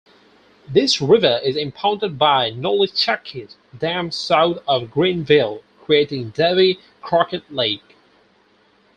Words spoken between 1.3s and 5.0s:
is impounded by Nolichucky Dam south of